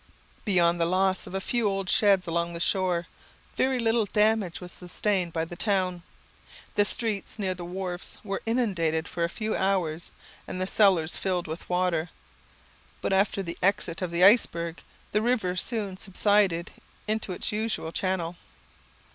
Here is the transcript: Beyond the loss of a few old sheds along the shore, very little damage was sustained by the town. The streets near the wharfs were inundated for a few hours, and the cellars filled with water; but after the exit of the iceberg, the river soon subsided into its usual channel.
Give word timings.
Beyond 0.45 0.81
the 0.81 0.87
loss 0.87 1.27
of 1.27 1.35
a 1.35 1.39
few 1.39 1.67
old 1.69 1.87
sheds 1.87 2.25
along 2.25 2.53
the 2.53 2.59
shore, 2.59 3.05
very 3.55 3.77
little 3.77 4.07
damage 4.07 4.59
was 4.59 4.71
sustained 4.71 5.31
by 5.31 5.45
the 5.45 5.55
town. 5.55 6.01
The 6.73 6.85
streets 6.85 7.37
near 7.37 7.53
the 7.53 7.63
wharfs 7.63 8.17
were 8.23 8.41
inundated 8.47 9.07
for 9.07 9.23
a 9.23 9.29
few 9.29 9.55
hours, 9.55 10.11
and 10.47 10.59
the 10.59 10.65
cellars 10.65 11.17
filled 11.17 11.45
with 11.45 11.69
water; 11.69 12.09
but 12.99 13.13
after 13.13 13.43
the 13.43 13.59
exit 13.61 14.01
of 14.01 14.09
the 14.09 14.23
iceberg, 14.23 14.81
the 15.11 15.21
river 15.21 15.55
soon 15.55 15.97
subsided 15.97 16.71
into 17.07 17.31
its 17.31 17.51
usual 17.51 17.91
channel. 17.91 18.37